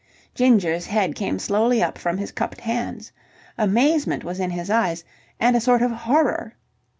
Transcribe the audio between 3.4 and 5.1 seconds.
Amazement was in his eyes,